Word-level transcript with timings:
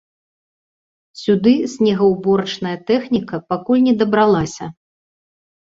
Сюды 1.25 1.53
снегаўборачная 1.75 2.75
тэхніка 2.89 3.35
пакуль 3.55 3.87
не 3.91 3.99
дабралася. 4.03 4.65